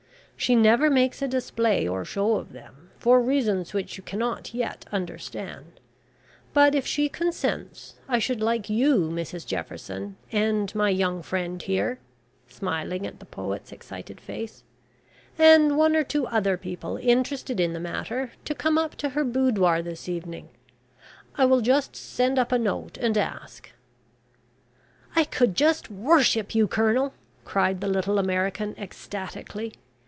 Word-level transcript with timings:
She 0.37 0.55
never 0.55 0.89
makes 0.89 1.21
a 1.21 1.27
display 1.27 1.87
or 1.87 2.03
show 2.03 2.33
of 2.37 2.51
them, 2.51 2.89
for 2.97 3.21
reasons 3.21 3.75
which 3.75 3.97
you 3.97 4.01
cannot 4.01 4.55
yet 4.55 4.85
understand, 4.91 5.79
but, 6.51 6.73
if 6.73 6.83
she 6.87 7.09
consents, 7.09 7.93
I 8.09 8.17
should 8.17 8.41
like 8.41 8.67
you, 8.67 9.11
Mrs 9.11 9.45
Jefferson, 9.45 10.17
and 10.31 10.73
my 10.73 10.89
young 10.89 11.21
friend 11.21 11.61
here 11.61 11.99
(smiling 12.47 13.05
at 13.05 13.19
the 13.19 13.25
poet's 13.27 13.71
excited 13.71 14.19
face), 14.19 14.63
and 15.37 15.77
one 15.77 15.95
or 15.95 16.03
two 16.03 16.25
other 16.25 16.57
people 16.57 16.97
interested 16.97 17.59
in 17.59 17.73
the 17.73 17.79
matter, 17.79 18.31
to 18.45 18.55
come 18.55 18.79
up 18.79 18.95
to 18.95 19.09
her 19.09 19.23
boudoir 19.23 19.83
this 19.83 20.09
evening. 20.09 20.49
I 21.35 21.45
will 21.45 21.61
just 21.61 21.95
send 21.95 22.39
up 22.39 22.51
a 22.51 22.57
note 22.57 22.97
and 22.97 23.15
ask." 23.15 23.69
"I 25.15 25.23
could 25.23 25.53
just 25.53 25.91
worship 25.91 26.55
you, 26.55 26.67
Colonel," 26.67 27.13
cried 27.45 27.79
the 27.79 27.87
little 27.87 28.17
American, 28.17 28.73
ecstatically. 28.79 29.73